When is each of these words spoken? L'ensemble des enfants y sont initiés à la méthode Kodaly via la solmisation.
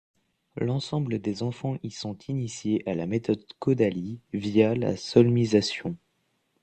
L'ensemble 0.59 1.19
des 1.19 1.43
enfants 1.43 1.77
y 1.83 1.91
sont 1.91 2.17
initiés 2.27 2.81
à 2.89 2.95
la 2.95 3.05
méthode 3.05 3.45
Kodaly 3.59 4.19
via 4.33 4.73
la 4.73 4.97
solmisation. 4.97 5.95